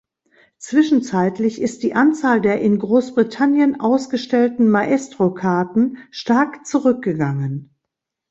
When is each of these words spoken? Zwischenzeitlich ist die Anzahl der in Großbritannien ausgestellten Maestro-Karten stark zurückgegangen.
Zwischenzeitlich 0.57 1.61
ist 1.61 1.83
die 1.83 1.93
Anzahl 1.93 2.41
der 2.41 2.59
in 2.59 2.79
Großbritannien 2.79 3.79
ausgestellten 3.79 4.67
Maestro-Karten 4.67 5.99
stark 6.09 6.65
zurückgegangen. 6.65 7.75